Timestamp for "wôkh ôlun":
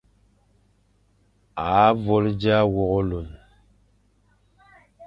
2.73-3.27